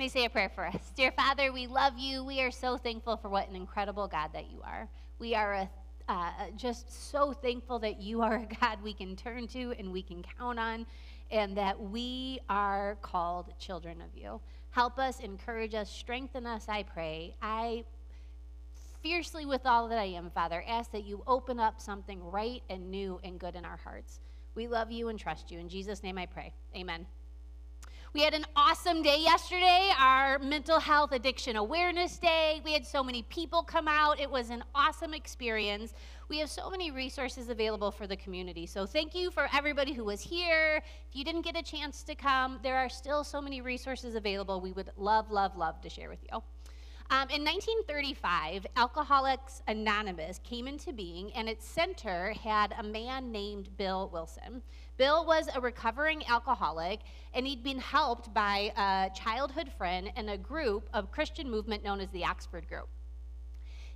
[0.00, 0.92] May say a prayer for us.
[0.96, 2.24] Dear Father, we love you.
[2.24, 4.88] We are so thankful for what an incredible God that you are.
[5.18, 5.70] We are a,
[6.08, 10.00] uh, just so thankful that you are a God we can turn to and we
[10.00, 10.86] can count on,
[11.30, 14.40] and that we are called children of you.
[14.70, 17.36] Help us, encourage us, strengthen us, I pray.
[17.42, 17.84] I
[19.02, 22.90] fiercely, with all that I am, Father, ask that you open up something right and
[22.90, 24.20] new and good in our hearts.
[24.54, 25.58] We love you and trust you.
[25.58, 26.54] In Jesus' name I pray.
[26.74, 27.04] Amen.
[28.12, 32.60] We had an awesome day yesterday, our Mental Health Addiction Awareness Day.
[32.64, 34.18] We had so many people come out.
[34.18, 35.94] It was an awesome experience.
[36.28, 38.66] We have so many resources available for the community.
[38.66, 40.82] So, thank you for everybody who was here.
[41.08, 44.60] If you didn't get a chance to come, there are still so many resources available.
[44.60, 46.42] We would love, love, love to share with you.
[47.12, 53.76] Um, in 1935, Alcoholics Anonymous came into being, and its center had a man named
[53.76, 54.62] Bill Wilson.
[55.00, 57.00] Bill was a recovering alcoholic,
[57.32, 62.00] and he'd been helped by a childhood friend and a group of Christian movement known
[62.00, 62.86] as the Oxford Group.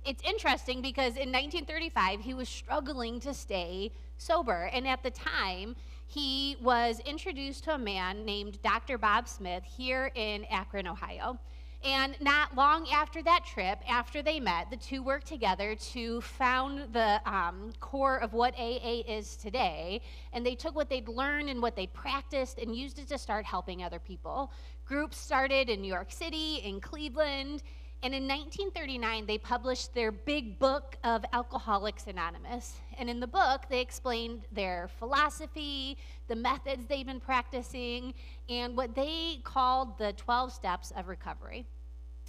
[0.03, 5.75] It's interesting because in 1935, he was struggling to stay sober, and at the time,
[6.07, 8.97] he was introduced to a man named Dr.
[8.97, 11.37] Bob Smith here in Akron, Ohio.
[11.85, 16.91] And not long after that trip, after they met, the two worked together to found
[16.93, 20.01] the um, core of what AA is today.
[20.33, 23.45] And they took what they'd learned and what they practiced and used it to start
[23.45, 24.51] helping other people.
[24.83, 27.61] Groups started in New York City, in Cleveland,
[28.01, 32.75] and in 1939, they published their big book of Alcoholics Anonymous.
[32.99, 35.97] And in the book, they explained their philosophy,
[36.27, 38.13] the methods they've been practicing,
[38.47, 41.65] and what they called the 12 steps of recovery.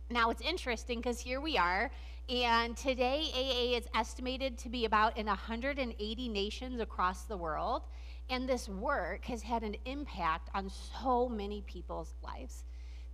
[0.09, 1.91] Now, it's interesting because here we are,
[2.29, 7.83] and today AA is estimated to be about in 180 nations across the world.
[8.31, 12.63] And this work has had an impact on so many people's lives.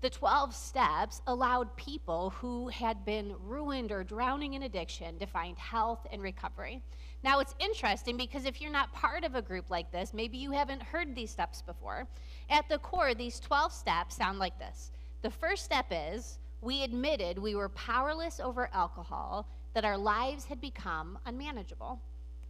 [0.02, 5.56] The 12 steps allowed people who had been ruined or drowning in addiction to find
[5.56, 6.82] health and recovery.
[7.24, 10.50] Now, it's interesting because if you're not part of a group like this, maybe you
[10.50, 12.06] haven't heard these steps before.
[12.50, 14.90] At the core, these 12 steps sound like this
[15.22, 20.60] The first step is we admitted we were powerless over alcohol, that our lives had
[20.60, 22.00] become unmanageable.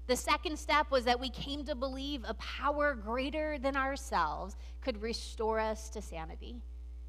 [0.06, 5.00] The second step was that we came to believe a power greater than ourselves could
[5.00, 6.56] restore us to sanity.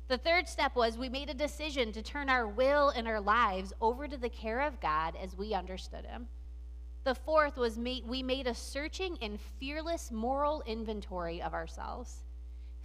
[0.08, 3.74] The third step was we made a decision to turn our will and our lives
[3.82, 6.28] over to the care of God as we understood Him.
[7.04, 12.24] The fourth was we made a searching and fearless moral inventory of ourselves.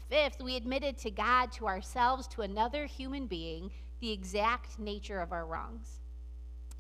[0.09, 5.33] Fifth, we admitted to God, to ourselves, to another human being, the exact nature of
[5.33, 6.01] our wrongs.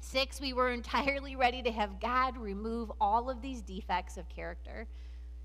[0.01, 4.87] Six, we were entirely ready to have God remove all of these defects of character.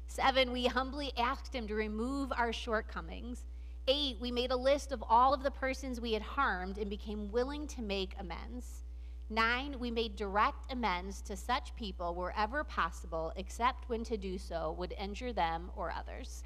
[0.08, 3.46] Seven, we humbly asked Him to remove our shortcomings.
[3.88, 7.32] Eight, we made a list of all of the persons we had harmed and became
[7.32, 8.84] willing to make amends.
[9.30, 14.76] Nine, we made direct amends to such people wherever possible, except when to do so
[14.78, 16.44] would injure them or others.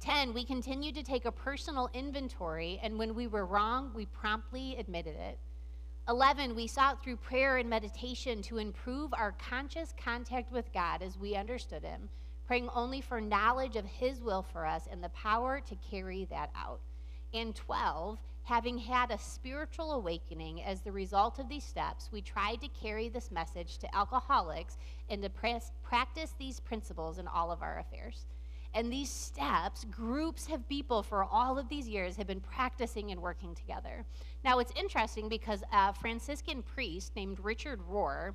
[0.00, 4.76] 10, we continued to take a personal inventory, and when we were wrong, we promptly
[4.76, 5.38] admitted it.
[6.08, 11.18] 11, we sought through prayer and meditation to improve our conscious contact with God as
[11.18, 12.08] we understood Him,
[12.46, 16.50] praying only for knowledge of His will for us and the power to carry that
[16.54, 16.80] out.
[17.34, 22.60] And 12, having had a spiritual awakening as the result of these steps, we tried
[22.60, 24.76] to carry this message to alcoholics
[25.10, 25.30] and to
[25.82, 28.26] practice these principles in all of our affairs.
[28.74, 33.20] And these steps, groups of people for all of these years have been practicing and
[33.20, 34.04] working together.
[34.44, 38.34] Now, it's interesting because a Franciscan priest named Richard Rohr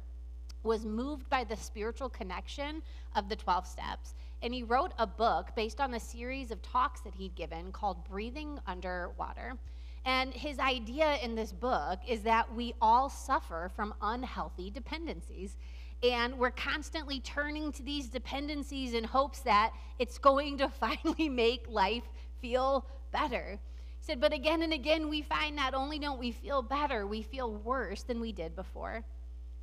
[0.63, 2.81] was moved by the spiritual connection
[3.15, 4.15] of the 12 steps.
[4.43, 8.03] And he wrote a book based on a series of talks that he'd given called
[8.09, 9.57] Breathing Underwater.
[10.05, 15.57] And his idea in this book is that we all suffer from unhealthy dependencies.
[16.03, 21.67] And we're constantly turning to these dependencies in hopes that it's going to finally make
[21.69, 22.03] life
[22.41, 23.59] feel better.
[24.00, 27.22] He said, but again and again, we find not only don't we feel better, we
[27.22, 29.03] feel worse than we did before.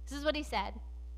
[0.08, 0.74] This is what he said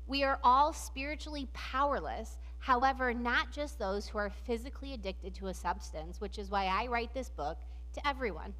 [0.07, 2.37] We are all spiritually powerless.
[2.57, 6.87] However, not just those who are physically addicted to a substance, which is why I
[6.87, 7.57] write this book
[7.93, 8.53] to everyone.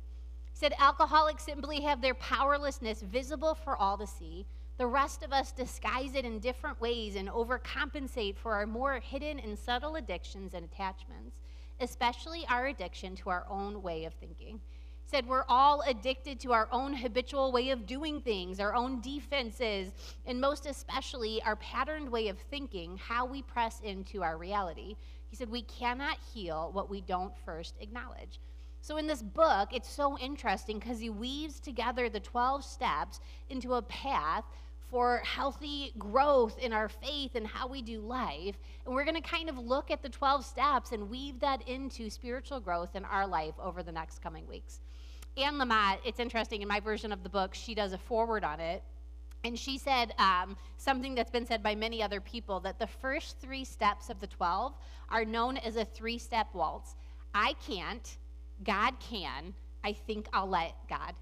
[0.52, 4.46] He said, Alcoholics simply have their powerlessness visible for all to see
[4.78, 9.40] the rest of us disguise it in different ways and overcompensate for our more hidden
[9.40, 11.38] and subtle addictions and attachments,
[11.80, 14.60] especially our addiction to our own way of thinking.
[15.04, 19.02] He said we're all addicted to our own habitual way of doing things, our own
[19.02, 19.92] defenses,
[20.26, 24.96] and most especially our patterned way of thinking, how we press into our reality.
[25.30, 28.40] He said we cannot heal what we don't first acknowledge.
[28.82, 33.20] So, in this book, it's so interesting because he weaves together the 12 steps
[33.50, 34.44] into a path
[34.90, 38.58] for healthy growth in our faith and how we do life.
[38.86, 42.10] And we're going to kind of look at the 12 steps and weave that into
[42.10, 44.82] spiritual growth in our life over the next coming weeks.
[45.38, 48.60] Anne Lamott, it's interesting, in my version of the book, she does a forward on
[48.60, 48.84] it.
[49.44, 53.40] And she said um, something that's been said by many other people that the first
[53.40, 54.74] three steps of the 12
[55.10, 56.96] are known as a three step waltz.
[57.34, 58.18] I can't,
[58.64, 59.54] God can,
[59.84, 61.14] I think I'll let God.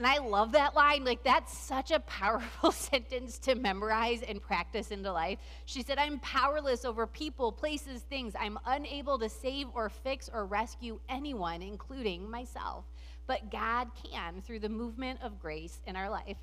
[0.00, 1.04] And I love that line.
[1.04, 5.38] Like, that's such a powerful sentence to memorize and practice into life.
[5.66, 8.32] She said, I'm powerless over people, places, things.
[8.40, 12.86] I'm unable to save or fix or rescue anyone, including myself.
[13.26, 16.38] But God can through the movement of grace in our life.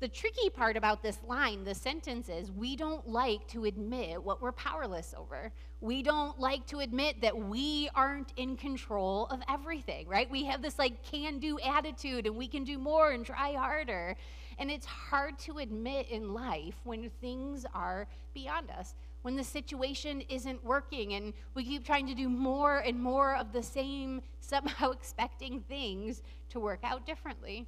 [0.00, 4.40] The tricky part about this line, the sentence is we don't like to admit what
[4.40, 5.50] we're powerless over.
[5.80, 10.30] We don't like to admit that we aren't in control of everything, right?
[10.30, 14.14] We have this like can do attitude and we can do more and try harder.
[14.60, 20.22] And it's hard to admit in life when things are beyond us, when the situation
[20.28, 24.90] isn't working and we keep trying to do more and more of the same, somehow
[24.92, 27.66] expecting things to work out differently.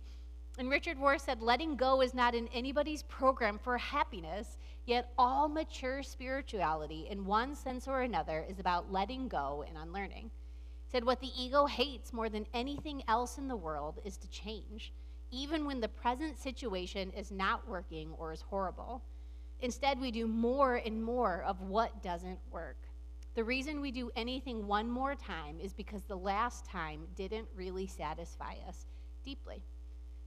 [0.60, 5.48] And Richard Rohr said, letting go is not in anybody's program for happiness, yet all
[5.48, 10.24] mature spirituality, in one sense or another, is about letting go and unlearning.
[10.24, 14.28] He said, what the ego hates more than anything else in the world is to
[14.28, 14.92] change,
[15.30, 19.00] even when the present situation is not working or is horrible.
[19.60, 22.76] Instead, we do more and more of what doesn't work.
[23.34, 27.86] The reason we do anything one more time is because the last time didn't really
[27.86, 28.84] satisfy us
[29.24, 29.62] deeply.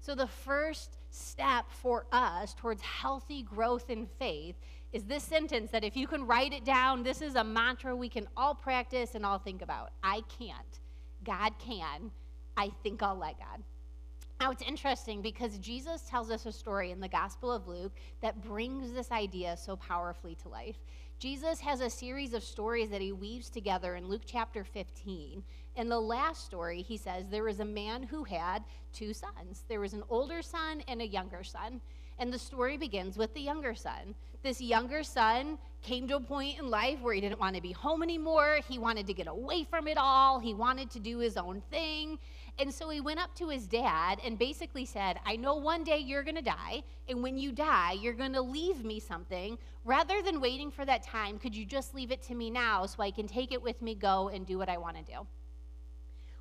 [0.03, 4.55] So, the first step for us towards healthy growth in faith
[4.91, 8.09] is this sentence that if you can write it down, this is a mantra we
[8.09, 9.91] can all practice and all think about.
[10.03, 10.79] I can't.
[11.23, 12.11] God can.
[12.57, 13.63] I think I'll let God.
[14.39, 18.43] Now, it's interesting because Jesus tells us a story in the Gospel of Luke that
[18.43, 20.77] brings this idea so powerfully to life.
[21.19, 25.41] Jesus has a series of stories that he weaves together in Luke chapter 15.
[25.77, 29.63] In the last story, he says there was a man who had two sons.
[29.69, 31.79] There was an older son and a younger son.
[32.19, 34.13] And the story begins with the younger son.
[34.43, 37.71] This younger son came to a point in life where he didn't want to be
[37.71, 38.59] home anymore.
[38.67, 40.39] He wanted to get away from it all.
[40.39, 42.19] He wanted to do his own thing.
[42.59, 45.97] And so he went up to his dad and basically said, I know one day
[45.97, 46.83] you're going to die.
[47.09, 49.57] And when you die, you're going to leave me something.
[49.85, 53.01] Rather than waiting for that time, could you just leave it to me now so
[53.01, 55.25] I can take it with me, go, and do what I want to do?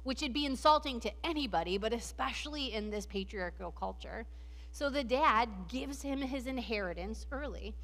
[0.02, 4.26] Which would be insulting to anybody, but especially in this patriarchal culture.
[4.70, 7.74] So the dad gives him his inheritance early.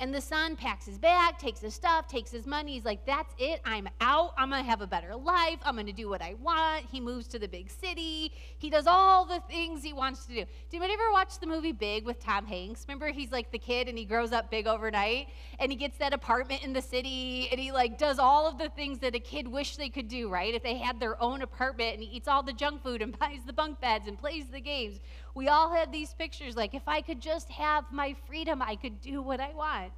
[0.00, 2.74] And the son packs his bag, takes his stuff, takes his money.
[2.74, 3.60] He's like, that's it.
[3.64, 4.32] I'm out.
[4.38, 5.58] I'm going to have a better life.
[5.64, 6.86] I'm going to do what I want.
[6.90, 8.32] He moves to the big city.
[8.58, 10.34] He does all the things he wants to do.
[10.34, 12.84] Did anybody ever watch the movie Big with Tom Hanks?
[12.86, 15.28] Remember, he's like the kid and he grows up big overnight
[15.58, 18.68] and he gets that apartment in the city and he like does all of the
[18.70, 20.54] things that a kid wish they could do, right?
[20.54, 23.40] If they had their own apartment and he eats all the junk food and buys
[23.44, 25.00] the bunk beds and plays the games.
[25.38, 29.00] We all had these pictures like, if I could just have my freedom, I could
[29.00, 29.92] do what I want.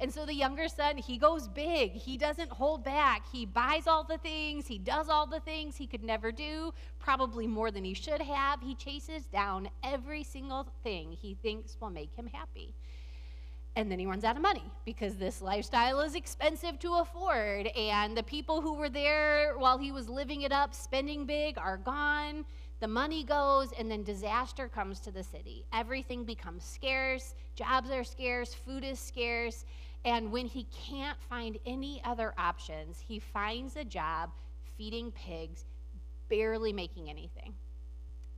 [0.00, 1.92] And so the younger son, he goes big.
[1.92, 3.30] He doesn't hold back.
[3.30, 4.66] He buys all the things.
[4.66, 8.62] He does all the things he could never do, probably more than he should have.
[8.62, 12.72] He chases down every single thing he thinks will make him happy.
[13.76, 17.66] And then he runs out of money because this lifestyle is expensive to afford.
[17.66, 21.76] And the people who were there while he was living it up, spending big, are
[21.76, 22.46] gone
[22.80, 25.64] the money goes, and then disaster comes to the city.
[25.72, 29.64] Everything becomes scarce, jobs are scarce, food is scarce,
[30.04, 34.30] and when he can't find any other options, he finds a job
[34.76, 35.64] feeding pigs,
[36.28, 37.54] barely making anything.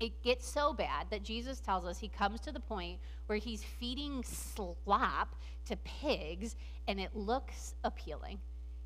[0.01, 3.65] It gets so bad that Jesus tells us he comes to the point where he's
[3.65, 5.35] feeding slop
[5.67, 6.55] to pigs,
[6.87, 8.39] and it looks appealing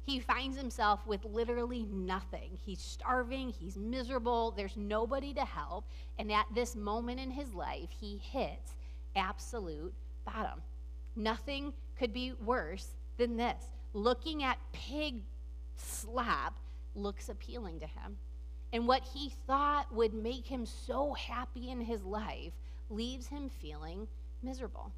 [0.04, 2.58] he finds himself with literally nothing.
[2.64, 5.84] He's starving, he's miserable, there's nobody to help.
[6.18, 8.74] And at this moment in his life, he hits
[9.14, 9.94] absolute
[10.24, 10.60] bottom.
[11.14, 13.62] Nothing could be worse than this.
[13.92, 15.22] Looking at pig
[15.76, 16.58] slop
[16.94, 18.16] looks appealing to him.
[18.72, 22.54] And what he thought would make him so happy in his life
[22.90, 24.08] leaves him feeling
[24.42, 24.92] miserable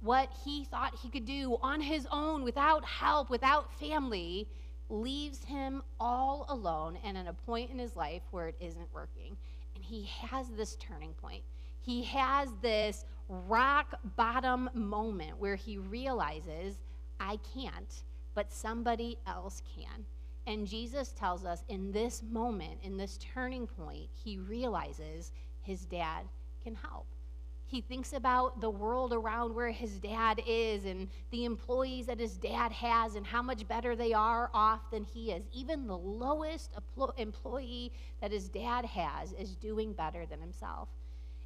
[0.00, 4.48] what he thought he could do on his own without help, without family,
[4.88, 9.36] leaves him all alone and at a point in his life where it isn't working.
[9.74, 11.42] And he has this turning point.
[11.80, 16.78] He has this rock bottom moment where he realizes,
[17.20, 18.02] I can't,
[18.34, 20.04] but somebody else can.
[20.46, 26.22] And Jesus tells us in this moment, in this turning point, he realizes his dad
[26.62, 27.06] can help.
[27.68, 32.38] He thinks about the world around where his dad is and the employees that his
[32.38, 35.44] dad has and how much better they are off than he is.
[35.52, 36.70] Even the lowest
[37.18, 40.88] employee that his dad has is doing better than himself.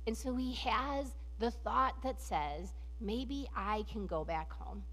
[0.06, 1.08] And so he has
[1.40, 4.84] the thought that says, maybe I can go back home.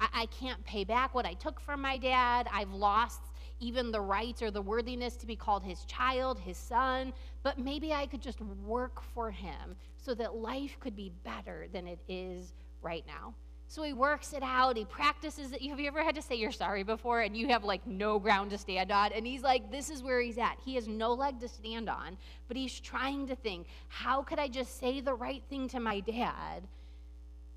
[0.00, 2.48] I, I can't pay back what I took from my dad.
[2.50, 3.20] I've lost
[3.60, 7.92] even the rights or the worthiness to be called his child, his son, but maybe
[7.92, 12.54] I could just work for him so that life could be better than it is
[12.82, 13.34] right now.
[13.70, 14.78] So he works it out.
[14.78, 15.62] He practices it.
[15.62, 18.50] Have you ever had to say you're sorry before and you have like no ground
[18.52, 19.12] to stand on?
[19.12, 20.56] And he's like, this is where he's at.
[20.64, 22.16] He has no leg to stand on,
[22.48, 26.00] but he's trying to think, how could I just say the right thing to my
[26.00, 26.66] dad?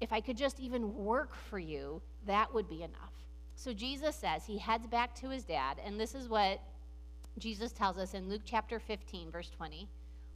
[0.02, 3.14] If I could just even work for you, that would be enough.
[3.56, 6.60] So Jesus says he heads back to his dad, and this is what
[7.38, 9.88] Jesus tells us in Luke chapter 15, verse 20.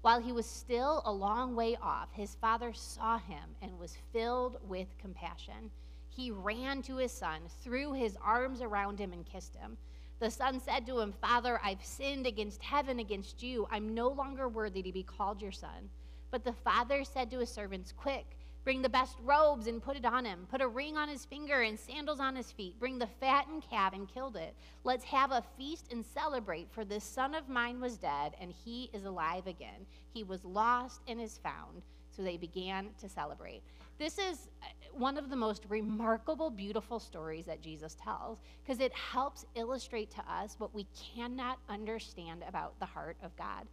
[0.01, 4.57] While he was still a long way off, his father saw him and was filled
[4.67, 5.71] with compassion.
[6.09, 9.77] He ran to his son, threw his arms around him, and kissed him.
[10.19, 13.67] The son said to him, Father, I've sinned against heaven, against you.
[13.69, 15.89] I'm no longer worthy to be called your son.
[16.31, 20.05] But the father said to his servants, Quick, Bring the best robes and put it
[20.05, 20.47] on him.
[20.49, 22.79] Put a ring on his finger and sandals on his feet.
[22.79, 24.55] Bring the fattened calf and killed it.
[24.83, 28.89] Let's have a feast and celebrate, for this son of mine was dead and he
[28.91, 29.85] is alive again.
[30.11, 31.83] He was lost and is found.
[32.09, 33.61] So they began to celebrate.
[33.99, 38.93] This is uh, one of the most remarkable, beautiful stories that Jesus tells because it
[38.93, 43.67] helps illustrate to us what we cannot understand about the heart of God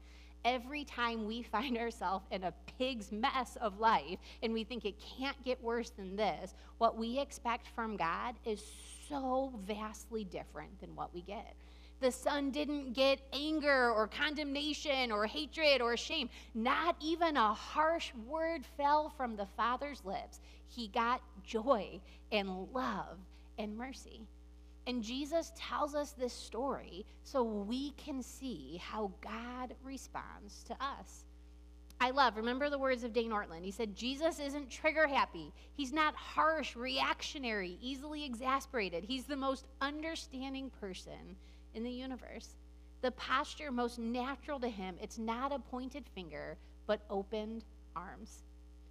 [0.44, 4.94] every time we find ourselves in a pig's mess of life and we think it
[5.18, 8.62] can't get worse than this, what we expect from God is
[9.08, 11.54] so vastly different than what we get.
[12.00, 16.28] The son didn't get anger or condemnation or hatred or shame.
[16.52, 20.40] Not even a harsh word fell from the father's lips.
[20.66, 22.00] He got joy
[22.32, 23.18] and love
[23.56, 24.22] and mercy.
[24.86, 31.24] And Jesus tells us this story so we can see how God responds to us.
[32.00, 33.64] I love, remember the words of Dane Ortlund.
[33.64, 35.52] He said, Jesus isn't trigger happy.
[35.74, 39.04] He's not harsh, reactionary, easily exasperated.
[39.04, 41.36] He's the most understanding person
[41.74, 42.56] in the universe.
[43.02, 46.56] The posture most natural to him, it's not a pointed finger,
[46.88, 48.42] but opened arms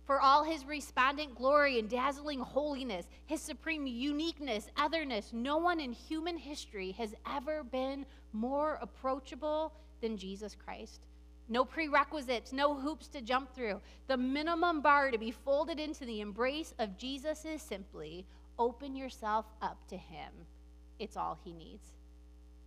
[0.06, 5.92] for all his resplendent glory and dazzling holiness, his supreme uniqueness, otherness, no one in
[5.92, 11.02] human history has ever been more approachable than Jesus Christ.
[11.50, 13.82] No prerequisites, no hoops to jump through.
[14.08, 18.26] The minimum bar to be folded into the embrace of Jesus is simply
[18.58, 20.32] open yourself up to him.
[21.00, 21.94] It's all he needs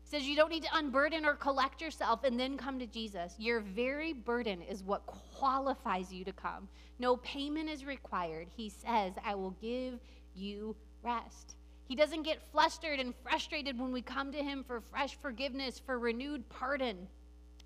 [0.04, 3.34] says you don't need to unburden or collect yourself and then come to Jesus.
[3.38, 6.68] Your very burden is what qualifies you to come.
[6.98, 8.48] No payment is required.
[8.54, 9.98] He says, I will give
[10.34, 11.56] you rest.
[11.86, 15.98] He doesn't get flustered and frustrated when we come to him for fresh forgiveness, for
[15.98, 17.08] renewed pardon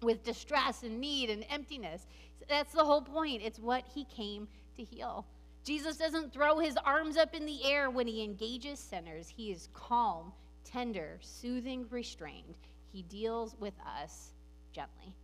[0.02, 2.06] with distress and need and emptiness.
[2.48, 3.42] That's the whole point.
[3.44, 5.26] It's what he came to heal.
[5.64, 9.28] Jesus doesn't throw his arms up in the air when he engages sinners.
[9.28, 10.32] He is calm
[10.70, 12.56] tender, soothing, restrained.
[12.92, 14.32] He deals with us
[14.72, 15.14] gently.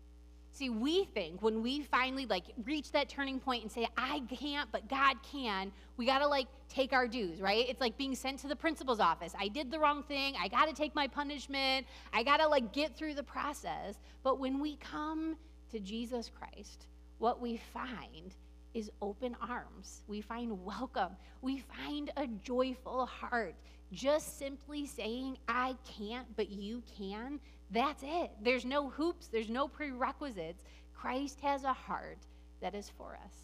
[0.53, 4.71] See, we think when we finally like reach that turning point and say, I can't,
[4.71, 7.69] but God can, we gotta like take our dues, right?
[7.69, 9.33] It's like being sent to the principal's office.
[9.37, 10.35] I did the wrong thing.
[10.41, 11.87] I gotta take my punishment.
[12.13, 13.97] I gotta like get through the process.
[14.23, 15.37] But when we come
[15.73, 16.87] to Jesus Christ,
[17.19, 18.33] what we find
[18.75, 20.03] is open arms.
[20.09, 21.17] We find welcome.
[21.41, 23.55] We find a joyful heart
[23.93, 27.39] just simply saying, I can't, but you can,
[27.71, 28.33] that's it.
[28.43, 30.65] There's no hoops, there's no prerequisites.
[30.93, 32.19] Christ has a heart
[32.61, 33.35] that is for us.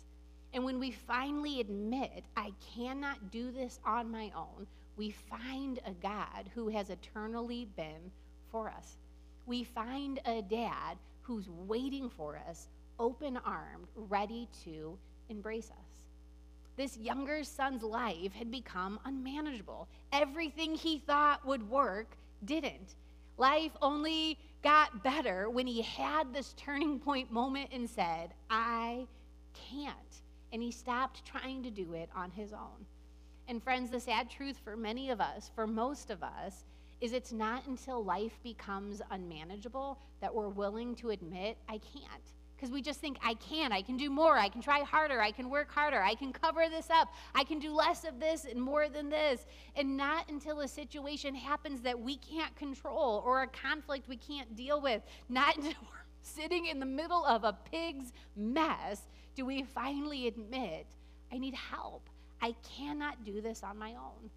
[0.52, 5.92] And when we finally admit, I cannot do this on my own, we find a
[5.92, 8.10] God who has eternally been
[8.50, 8.96] for us.
[9.46, 12.68] We find a dad who's waiting for us,
[12.99, 14.99] open armed, ready to
[15.30, 15.90] embrace us
[16.80, 19.87] this younger son's life had become unmanageable.
[20.14, 22.94] Everything he thought would work didn't.
[23.37, 29.06] Life only got better when he had this turning point moment and said, I
[29.52, 30.22] can't.
[30.54, 32.87] And he stopped trying to do it on his own.
[33.46, 36.64] And, friends, the sad truth for many of us, for most of us,
[37.02, 42.22] is it's not until life becomes unmanageable that we're willing to admit, I can't
[42.61, 45.31] because we just think, I can, I can do more, I can try harder, I
[45.31, 48.61] can work harder, I can cover this up, I can do less of this and
[48.61, 49.47] more than this.
[49.76, 54.55] And not until a situation happens that we can't control or a conflict we can't
[54.57, 55.00] deal with,
[55.31, 59.02] not until we're sitting in the middle of a pig's mess,
[59.35, 60.87] do we finally admit,
[61.33, 62.11] I need help.
[62.43, 64.31] I cannot do this on my own.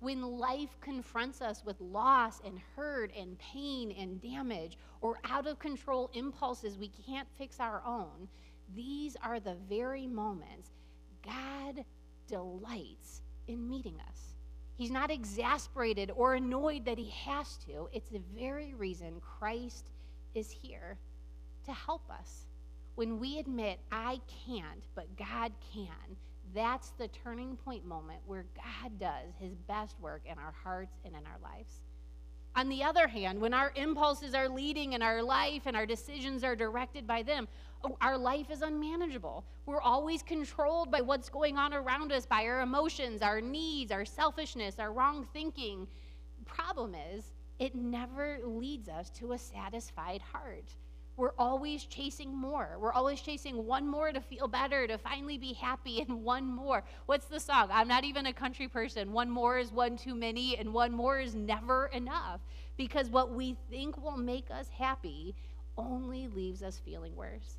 [0.00, 5.58] When life confronts us with loss and hurt and pain and damage or out of
[5.58, 8.28] control impulses we can't fix our own,
[8.76, 10.70] these are the very moments
[11.24, 11.84] God
[12.28, 14.34] delights in meeting us.
[14.76, 17.88] He's not exasperated or annoyed that he has to.
[17.92, 19.90] It's the very reason Christ
[20.34, 20.96] is here
[21.64, 22.46] to help us.
[22.94, 26.16] When we admit, I can't, but God can,
[26.54, 31.14] that's the turning point moment where God does his best work in our hearts and
[31.14, 31.72] in our lives.
[32.56, 36.42] On the other hand, when our impulses are leading in our life and our decisions
[36.42, 37.46] are directed by them,
[37.84, 39.44] oh, our life is unmanageable.
[39.66, 44.04] We're always controlled by what's going on around us, by our emotions, our needs, our
[44.04, 45.86] selfishness, our wrong thinking.
[46.46, 50.74] Problem is, it never leads us to a satisfied heart.
[51.18, 52.76] We're always chasing more.
[52.78, 56.84] We're always chasing one more to feel better, to finally be happy, and one more.
[57.06, 57.70] What's the song?
[57.72, 59.12] I'm not even a country person.
[59.12, 62.40] One more is one too many, and one more is never enough.
[62.76, 65.34] Because what we think will make us happy
[65.76, 67.56] only leaves us feeling worse.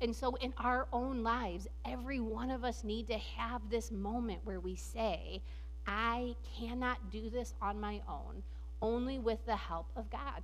[0.00, 4.40] And so, in our own lives, every one of us need to have this moment
[4.44, 5.42] where we say,
[5.84, 8.44] I cannot do this on my own,
[8.80, 10.42] only with the help of God.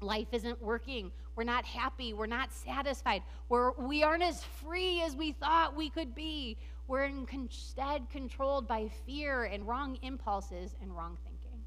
[0.00, 1.12] Life isn't working.
[1.36, 2.12] We're not happy.
[2.14, 3.22] We're not satisfied.
[3.48, 6.56] We're, we aren't as free as we thought we could be.
[6.88, 11.60] We're instead controlled by fear and wrong impulses and wrong thinking.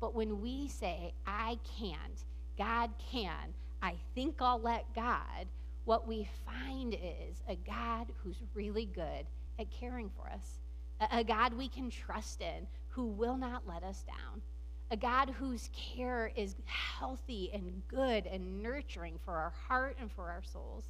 [0.00, 2.24] But when we say, I can't,
[2.56, 5.46] God can, I think I'll let God,
[5.84, 9.26] what we find is a God who's really good
[9.58, 10.60] at caring for us,
[11.00, 14.42] a, a God we can trust in who will not let us down
[14.90, 20.30] a God whose care is healthy and good and nurturing for our heart and for
[20.30, 20.84] our souls.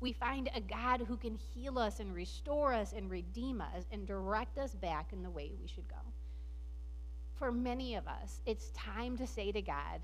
[0.00, 4.06] We find a God who can heal us and restore us and redeem us and
[4.06, 5.96] direct us back in the way we should go.
[7.34, 10.00] For many of us, it's time to say to God,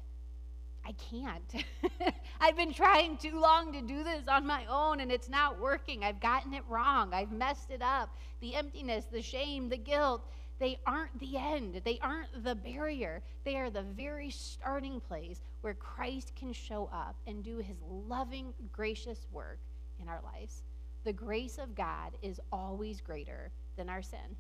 [0.85, 1.65] I can't.
[2.41, 6.05] I've been trying too long to do this on my own and it's not working.
[6.05, 7.13] I've gotten it wrong.
[7.13, 8.17] I've messed it up.
[8.41, 10.23] The emptiness, the shame, the guilt
[10.59, 13.23] they aren't the end, they aren't the barrier.
[13.45, 17.77] They are the very starting place where Christ can show up and do his
[18.09, 19.59] loving, gracious work
[20.01, 20.63] in our lives.
[21.05, 24.37] The grace of God is always greater than our sin.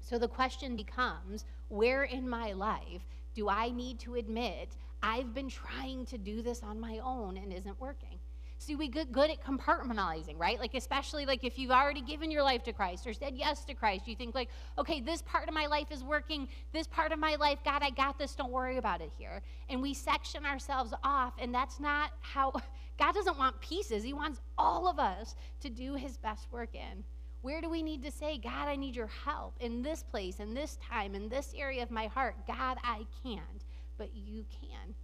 [0.00, 5.48] So the question becomes where in my life do I need to admit I've been
[5.48, 8.18] trying to do this on my own and isn't working?
[8.60, 10.58] See, we get good at compartmentalizing, right?
[10.58, 13.74] Like, especially like if you've already given your life to Christ or said yes to
[13.74, 16.48] Christ, you think like, okay, this part of my life is working.
[16.72, 18.34] This part of my life, God, I got this.
[18.34, 19.42] Don't worry about it here.
[19.68, 22.52] And we section ourselves off, and that's not how
[22.98, 24.02] God doesn't want pieces.
[24.02, 27.04] He wants all of us to do His best work in.
[27.42, 30.52] Where do we need to say, God, I need your help in this place, in
[30.52, 32.34] this time, in this area of my heart?
[32.48, 33.64] God, I can't,
[33.96, 34.96] but you can.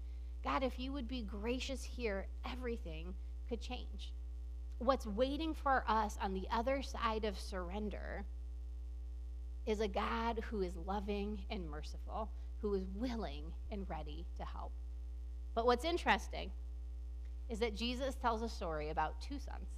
[0.43, 3.15] God, if you would be gracious here, everything
[3.49, 4.13] could change.
[4.79, 8.25] What's waiting for us on the other side of surrender
[9.67, 12.31] is a God who is loving and merciful,
[12.61, 14.73] who is willing and ready to help.
[15.55, 16.51] But what's interesting
[17.49, 19.69] is that Jesus tells a story about two sons.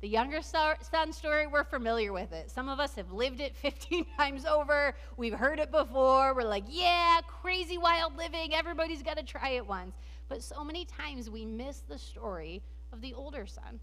[0.00, 2.50] The younger son story, we're familiar with it.
[2.50, 4.94] Some of us have lived it 15 times over.
[5.16, 6.34] We've heard it before.
[6.34, 8.54] We're like, yeah, crazy wild living.
[8.54, 9.96] Everybody's got to try it once.
[10.28, 13.80] But so many times we miss the story of the older son.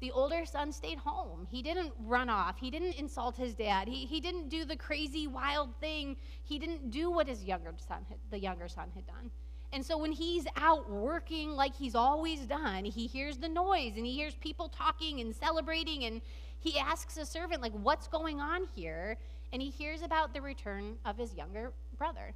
[0.00, 1.46] The older son stayed home.
[1.50, 2.58] He didn't run off.
[2.58, 3.88] He didn't insult his dad.
[3.88, 6.16] He, he didn't do the crazy, wild thing.
[6.42, 9.30] He didn't do what his younger son had, the younger son had done.
[9.72, 14.06] And so when he's out working like he's always done, he hears the noise and
[14.06, 16.20] he hears people talking and celebrating and
[16.60, 19.16] he asks a servant like what's going on here?
[19.52, 22.34] And he hears about the return of his younger brother.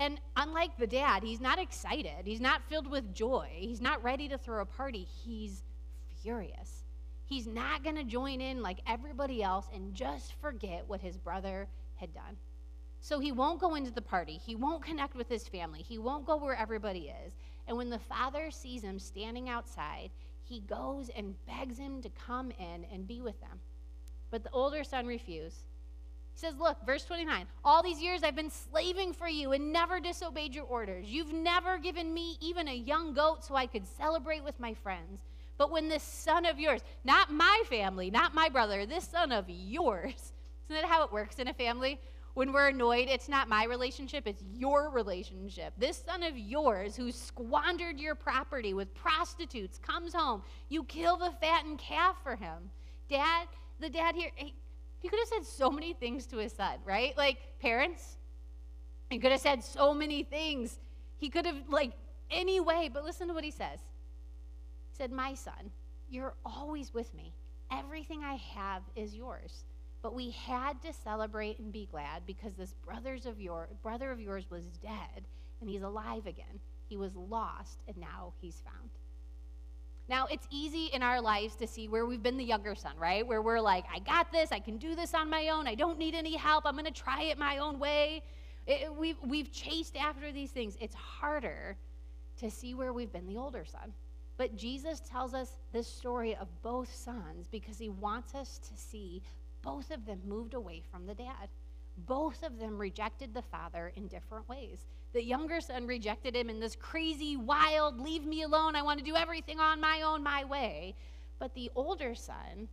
[0.00, 2.24] And unlike the dad, he's not excited.
[2.24, 3.48] He's not filled with joy.
[3.54, 5.06] He's not ready to throw a party.
[5.24, 5.62] He's
[6.22, 6.84] furious.
[7.24, 11.68] He's not going to join in like everybody else and just forget what his brother
[11.94, 12.36] had done.
[13.00, 14.38] So he won't go into the party.
[14.44, 15.82] He won't connect with his family.
[15.82, 17.32] He won't go where everybody is.
[17.66, 20.10] And when the father sees him standing outside,
[20.42, 23.60] he goes and begs him to come in and be with them.
[24.30, 25.64] But the older son refused.
[26.34, 30.00] He says, Look, verse 29 All these years I've been slaving for you and never
[30.00, 31.06] disobeyed your orders.
[31.08, 35.20] You've never given me even a young goat so I could celebrate with my friends.
[35.58, 39.44] But when this son of yours, not my family, not my brother, this son of
[39.48, 40.32] yours,
[40.68, 42.00] isn't that how it works in a family?
[42.34, 45.74] When we're annoyed, it's not my relationship, it's your relationship.
[45.76, 50.42] This son of yours who squandered your property with prostitutes comes home.
[50.70, 52.70] You kill the fattened calf for him.
[53.10, 53.48] Dad,
[53.80, 54.30] the dad here,
[55.02, 57.16] he, could have said so many things to his son, right?
[57.16, 58.16] Like, parents,
[59.10, 60.78] he could have said so many things.
[61.18, 61.92] He could have, like,
[62.30, 63.80] any way, but listen to what he says.
[64.90, 65.70] He said, My son,
[66.10, 67.34] you're always with me.
[67.70, 69.64] Everything I have is yours.
[70.02, 74.20] But we had to celebrate and be glad because this brothers of your, brother of
[74.20, 75.26] yours was dead
[75.60, 76.60] and he's alive again.
[76.88, 78.90] He was lost and now he's found.
[80.08, 83.26] Now, it's easy in our lives to see where we've been the younger son, right?
[83.26, 85.98] Where we're like, I got this, I can do this on my own, I don't
[85.98, 88.22] need any help, I'm going to try it my own way.
[88.66, 90.76] It, we've, we've chased after these things.
[90.80, 91.76] It's harder
[92.38, 93.92] to see where we've been the older son.
[94.36, 99.22] But Jesus tells us this story of both sons because he wants us to see
[99.62, 101.48] both of them moved away from the dad.
[101.98, 104.86] Both of them rejected the father in different ways.
[105.12, 109.04] The younger son rejected him in this crazy, wild, leave me alone, I want to
[109.04, 110.94] do everything on my own, my way.
[111.38, 112.68] But the older son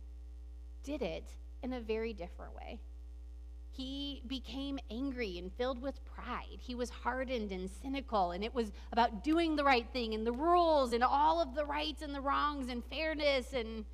[0.82, 1.24] did it
[1.62, 2.80] in a very different way.
[3.72, 6.58] He became angry and filled with pride.
[6.58, 10.32] He was hardened and cynical, and it was about doing the right thing and the
[10.32, 13.52] rules and all of the rights and the wrongs and fairness.
[13.52, 13.84] And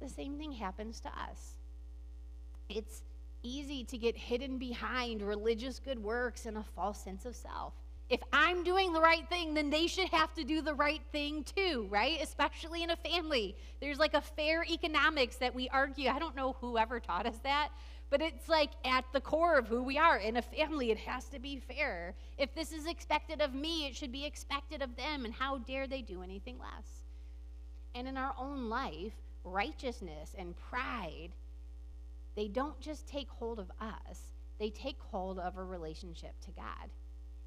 [0.00, 1.56] the same thing happens to us.
[2.68, 3.02] It's
[3.42, 7.74] easy to get hidden behind religious good works and a false sense of self.
[8.08, 11.44] If I'm doing the right thing, then they should have to do the right thing
[11.56, 12.18] too, right?
[12.22, 13.56] Especially in a family.
[13.80, 16.08] There's like a fair economics that we argue.
[16.08, 17.70] I don't know whoever taught us that,
[18.08, 20.18] but it's like at the core of who we are.
[20.18, 22.14] In a family, it has to be fair.
[22.38, 25.88] If this is expected of me, it should be expected of them, and how dare
[25.88, 26.86] they do anything less?
[27.92, 31.30] And in our own life, righteousness and pride
[32.36, 34.20] they don't just take hold of us,
[34.58, 36.90] they take hold of a relationship to God.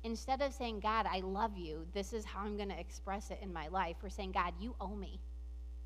[0.04, 3.40] Instead of saying, God, I love you, this is how I'm going to express it
[3.42, 5.20] in my life, we're saying, God, you owe me.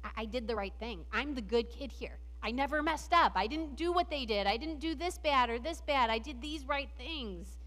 [0.04, 1.02] I-, I did the right thing.
[1.12, 2.18] I'm the good kid here.
[2.42, 3.34] I never messed up.
[3.36, 4.48] I didn't do what they did.
[4.48, 6.10] I didn't do this bad or this bad.
[6.10, 7.58] I did these right things.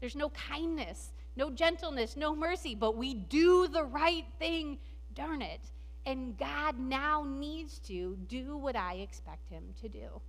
[0.00, 4.78] There's no kindness, no gentleness, no mercy, but we do the right thing,
[5.14, 5.60] darn it.
[6.06, 10.20] And God now needs to do what I expect him to do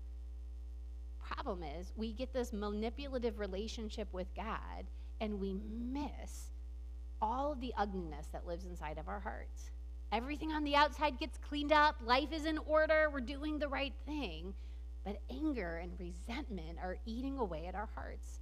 [1.33, 4.85] problem is we get this manipulative relationship with God
[5.19, 6.51] and we miss
[7.21, 9.71] all of the ugliness that lives inside of our hearts.
[10.11, 13.93] Everything on the outside gets cleaned up, life is in order, we're doing the right
[14.05, 14.53] thing,
[15.03, 18.39] but anger and resentment are eating away at our hearts.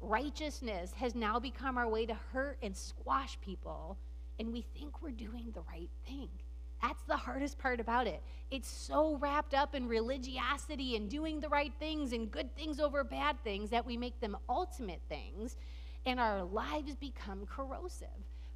[0.00, 3.96] Righteousness has now become our way to hurt and squash people,
[4.38, 6.28] and we think we're doing the right thing.
[6.86, 8.22] That's the hardest part about it.
[8.50, 13.02] It's so wrapped up in religiosity and doing the right things and good things over
[13.02, 15.56] bad things that we make them ultimate things
[16.04, 18.08] and our lives become corrosive.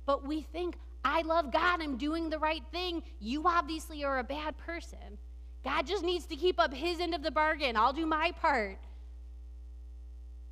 [0.05, 3.03] But we think, I love God, I'm doing the right thing.
[3.19, 5.17] You obviously are a bad person.
[5.65, 7.77] God just needs to keep up his end of the bargain.
[7.79, 8.79] I'll do my part.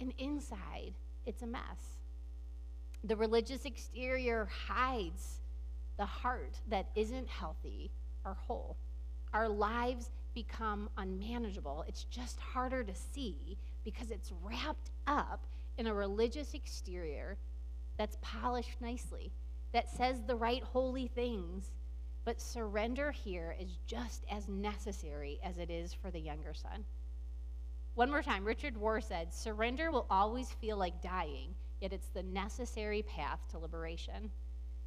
[0.01, 0.95] And inside,
[1.27, 1.99] it's a mess.
[3.05, 5.41] The religious exterior hides
[5.97, 7.91] the heart that isn't healthy
[8.25, 8.77] or whole.
[9.33, 11.85] Our lives become unmanageable.
[11.89, 15.47] It's just harder to see because it's wrapped up
[15.79, 17.37] in a religious exterior
[17.97, 19.33] that's polished nicely,
[19.73, 21.71] that says the right holy things.
[22.25, 26.85] But surrender here is just as necessary as it is for the younger son.
[27.95, 32.23] One more time, Richard Rohr said, Surrender will always feel like dying, yet it's the
[32.23, 34.31] necessary path to liberation.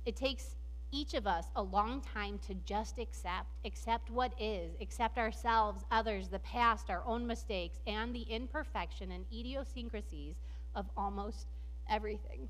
[0.05, 0.55] It takes
[0.91, 6.27] each of us a long time to just accept, accept what is, accept ourselves, others,
[6.27, 10.35] the past, our own mistakes, and the imperfection and idiosyncrasies
[10.75, 11.47] of almost
[11.89, 12.47] everything.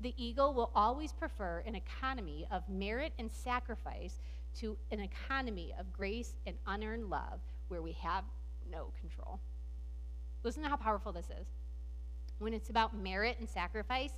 [0.00, 4.20] The ego will always prefer an economy of merit and sacrifice
[4.58, 8.24] to an economy of grace and unearned love where we have
[8.70, 9.40] no control.
[10.42, 11.46] Listen to how powerful this is.
[12.38, 14.12] When it's about merit and sacrifice,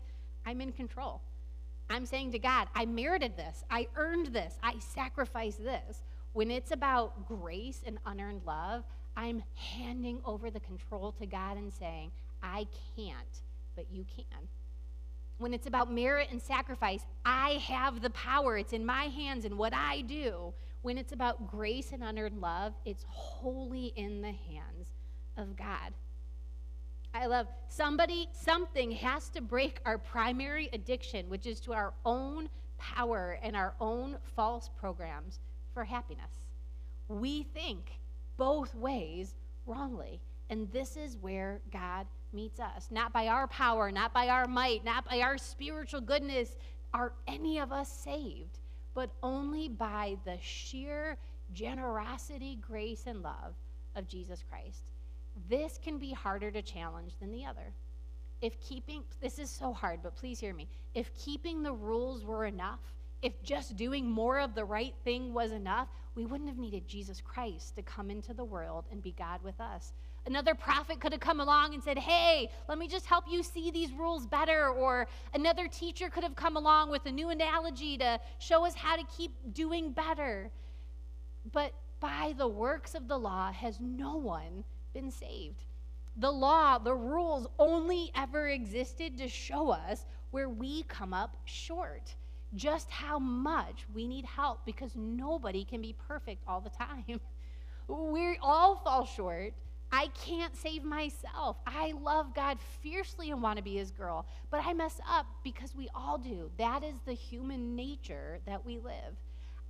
[0.47, 1.21] I'm in control.
[1.93, 3.65] I'm saying to God, I merited this.
[3.71, 4.55] I earned this.
[4.63, 6.03] I sacrificed this.
[6.33, 11.71] When it's about grace and unearned love, I'm handing over the control to God and
[11.71, 12.11] saying,
[12.43, 13.43] I can't,
[13.77, 14.49] but you can.
[15.37, 18.57] When it's about merit and sacrifice, I have the power.
[18.57, 20.55] It's in my hands and what I do.
[20.81, 24.95] When it's about grace and unearned love, it's wholly in the hands
[25.37, 25.93] of God.
[27.15, 32.49] I love somebody, something has to break our primary addiction, which is to our own
[32.79, 35.39] power and our own false programs
[35.75, 36.49] for happiness.
[37.09, 37.93] We think
[38.37, 39.35] both ways
[39.67, 40.21] wrongly.
[40.51, 42.89] And this is where God meets us.
[42.91, 46.57] Not by our power, not by our might, not by our spiritual goodness
[46.93, 48.59] are any of us saved,
[48.95, 51.17] but only by the sheer
[51.53, 53.55] generosity, grace, and love
[53.97, 54.83] of Jesus Christ.
[55.49, 57.73] This can be harder to challenge than the other.
[58.41, 60.69] If keeping, this is so hard, but please hear me.
[60.95, 62.81] If keeping the rules were enough,
[63.23, 67.21] if just doing more of the right thing was enough, we wouldn't have needed Jesus
[67.21, 69.93] Christ to come into the world and be God with us.
[70.27, 73.71] Another prophet could have come along and said, Hey, let me just help you see
[73.71, 74.69] these rules better.
[74.69, 78.97] Or another teacher could have come along with a new analogy to show us how
[78.97, 80.51] to keep doing better.
[81.53, 85.65] But by the works of the law has no one been saved.
[86.17, 92.15] The law, the rules only ever existed to show us where we come up short,
[92.55, 97.21] just how much we need help because nobody can be perfect all the time.
[97.89, 99.55] We all fall short.
[99.91, 101.57] I can't save myself.
[101.67, 105.75] I love God fiercely and want to be his girl, but I mess up because
[105.75, 106.51] we all do.
[106.57, 109.15] That is the human nature that we live.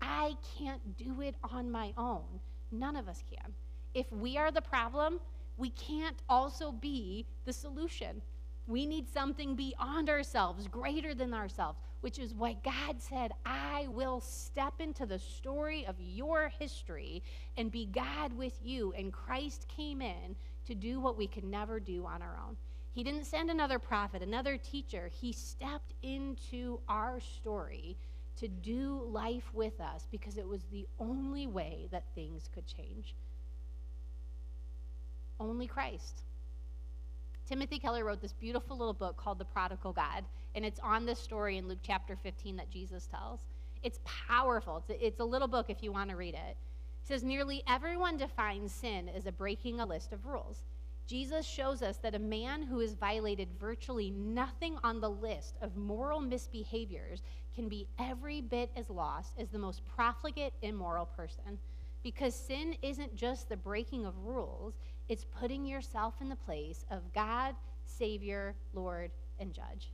[0.01, 2.23] I can't do it on my own.
[2.71, 3.53] None of us can.
[3.95, 5.21] If we are the problem,
[5.57, 8.23] we can't also be the solution.
[8.67, 14.21] We need something beyond ourselves, greater than ourselves, which is why God said, I will
[14.21, 17.23] step into the story of your history
[17.57, 18.93] and be God with you.
[18.97, 22.57] And Christ came in to do what we could never do on our own.
[22.95, 25.11] He didn't send another prophet, another teacher.
[25.21, 27.97] He stepped into our story
[28.37, 33.15] to do life with us because it was the only way that things could change.
[35.43, 36.23] Only Christ.
[37.49, 40.25] Timothy Keller wrote this beautiful little book called The Prodigal God,
[40.55, 43.41] and it's on this story in Luke chapter 15 that Jesus tells.
[43.83, 44.77] It's powerful.
[44.77, 46.51] It's a, it's a little book if you want to read it.
[46.51, 46.57] It
[47.03, 50.63] says nearly everyone defines sin as a breaking a list of rules.
[51.09, 55.77] Jesus shows us that a man who has violated virtually nothing on the list of
[55.77, 57.23] moral misbehaviors
[57.57, 61.59] can be every bit as lost as the most profligate, immoral person.
[62.05, 64.75] Because sin isn't just the breaking of rules,
[65.09, 69.93] it's putting yourself in the place of God, Savior, Lord, and Judge.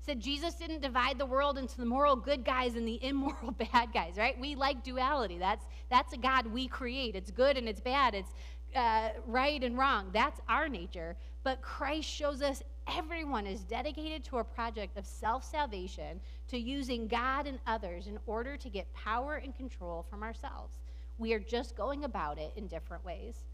[0.00, 3.92] Said Jesus didn't divide the world into the moral good guys and the immoral bad
[3.92, 4.38] guys, right?
[4.38, 5.38] We like duality.
[5.38, 7.14] That's that's a God we create.
[7.14, 8.14] It's good and it's bad.
[8.14, 8.32] It's
[8.74, 10.10] uh, right and wrong.
[10.12, 11.16] That's our nature.
[11.42, 17.06] But Christ shows us everyone is dedicated to a project of self salvation, to using
[17.06, 20.78] God and others in order to get power and control from ourselves.
[21.18, 23.44] We are just going about it in different ways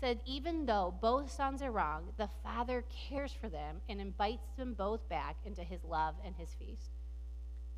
[0.00, 4.74] said, even though both sons are wrong, the Father cares for them and invites them
[4.74, 6.90] both back into his love and his feast.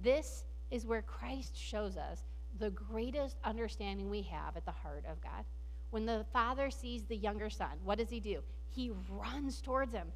[0.00, 2.22] This is where Christ shows us
[2.58, 5.44] the greatest understanding we have at the heart of God.
[5.90, 8.40] When the father sees the younger son, what does he do?
[8.68, 10.08] He runs towards him.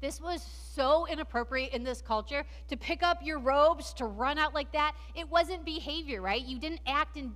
[0.00, 0.42] This was
[0.74, 4.92] so inappropriate in this culture to pick up your robes, to run out like that.
[5.14, 6.44] It wasn't behavior, right?
[6.44, 7.32] You didn't act in,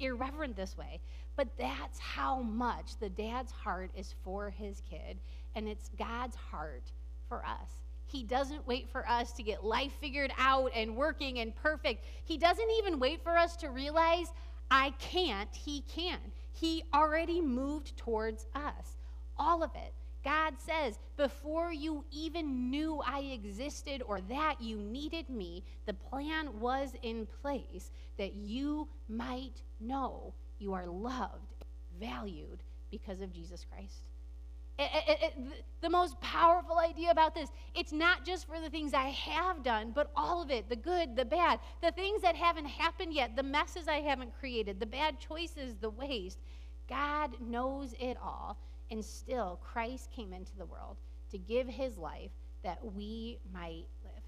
[0.00, 1.00] irreverent this way.
[1.36, 5.18] But that's how much the dad's heart is for his kid,
[5.54, 6.92] and it's God's heart
[7.28, 7.80] for us.
[8.04, 12.04] He doesn't wait for us to get life figured out and working and perfect.
[12.24, 14.32] He doesn't even wait for us to realize,
[14.70, 16.18] I can't, He can.
[16.52, 18.98] He already moved towards us.
[19.38, 19.94] All of it.
[20.24, 26.60] God says, before you even knew I existed or that you needed me, the plan
[26.60, 30.32] was in place that you might know
[30.62, 31.64] you are loved,
[32.00, 34.08] valued because of Jesus Christ.
[34.78, 38.94] It, it, it, the most powerful idea about this it's not just for the things
[38.94, 42.64] i have done but all of it the good the bad the things that haven't
[42.64, 46.38] happened yet the messes i haven't created the bad choices the waste.
[46.88, 48.56] God knows it all
[48.90, 50.96] and still christ came into the world
[51.30, 52.30] to give his life
[52.64, 54.22] that we might live.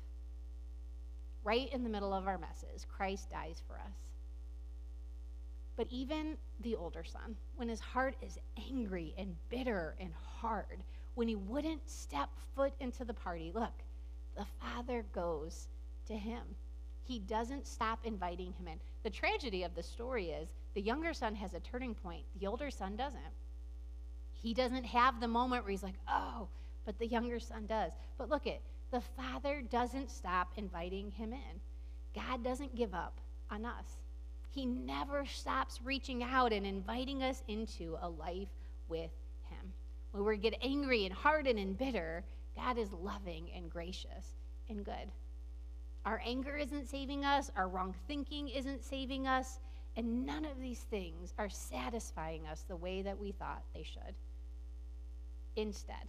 [1.43, 4.14] Right in the middle of our messes christ dies for us
[5.77, 8.39] but even the older son, when his heart is
[8.71, 10.83] angry and bitter and hard,
[11.15, 13.73] when he wouldn't step foot into the party, look,
[14.37, 15.69] the father goes
[16.07, 16.43] to him.
[17.05, 18.79] He doesn't stop inviting him in.
[19.03, 22.71] The tragedy of the story is the younger son has a turning point, the older
[22.71, 23.21] son doesn't.
[24.33, 26.49] He doesn't have the moment where he's like, oh,
[26.85, 27.93] but the younger son does.
[28.19, 28.61] But look at
[28.91, 31.61] the father doesn't stop inviting him in.
[32.15, 33.19] God doesn't give up
[33.51, 34.04] on us.
[34.55, 38.49] He never stops reaching out and inviting us into a life
[38.89, 39.11] with
[39.51, 39.73] Him.
[40.13, 42.23] When we get angry and hardened and bitter,
[42.55, 44.37] God is loving and gracious
[44.69, 45.11] and good.
[46.05, 49.59] Our anger isn't saving us, our wrong thinking isn't saving us.
[49.97, 54.15] And none of these things are satisfying us the way that we thought they should.
[55.57, 56.09] Instead,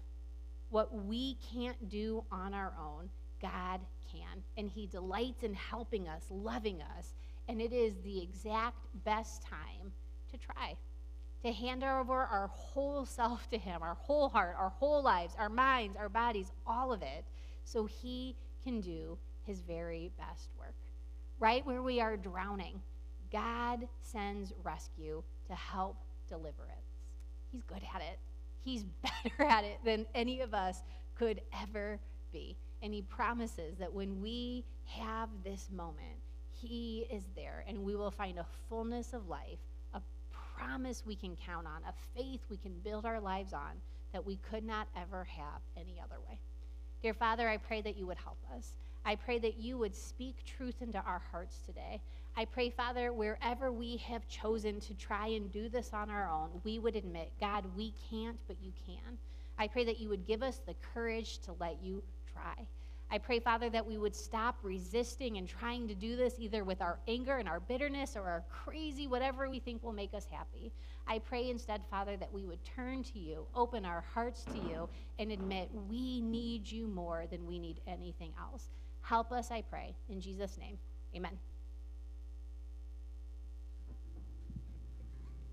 [0.70, 3.10] what we can't do on our own,
[3.42, 3.80] God
[4.12, 4.44] can.
[4.58, 7.14] And He delights in helping us, loving us.
[7.48, 9.92] And it is the exact best time
[10.32, 10.76] to try.
[11.44, 15.50] To hand over our whole self to Him, our whole heart, our whole lives, our
[15.50, 17.24] minds, our bodies, all of it,
[17.64, 20.74] so He can do His very best work.
[21.40, 22.82] Right where we are drowning,
[23.32, 26.72] God sends rescue to help deliverance.
[27.52, 28.20] He's good at it.
[28.64, 30.82] He's better at it than any of us
[31.16, 32.00] could ever
[32.32, 32.58] be.
[32.82, 36.18] And He promises that when we have this moment,
[36.62, 39.60] He is there and we will find a fullness of life,
[39.94, 40.02] a
[40.58, 43.74] promise we can count on, a faith we can build our lives on
[44.14, 46.40] that we could not ever have any other way.
[47.02, 48.72] Dear Father, I pray that you would help us.
[49.06, 52.02] I pray that you would speak truth into our hearts today.
[52.38, 56.50] I pray, Father, wherever we have chosen to try and do this on our own,
[56.64, 59.18] we would admit, God, we can't, but you can.
[59.58, 62.66] I pray that you would give us the courage to let you try.
[63.12, 66.82] I pray, Father, that we would stop resisting and trying to do this either with
[66.82, 70.72] our anger and our bitterness or our crazy, whatever we think will make us happy.
[71.08, 74.90] I pray instead, Father, that we would turn to you, open our hearts to you,
[75.20, 78.70] and admit we need you more than we need anything else.
[79.02, 79.96] Help us, I pray.
[80.10, 80.78] In Jesus' name,
[81.16, 81.38] amen.